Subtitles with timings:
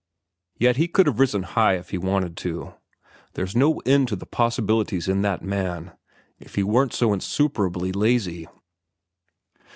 [0.57, 2.73] Yet he could have risen high if he wanted to.
[3.35, 8.47] There's no end to the possibilities in that man—if he weren't so insuperably lazy."